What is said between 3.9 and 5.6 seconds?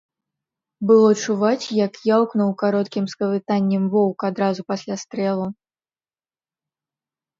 воўк адразу пасля стрэлу.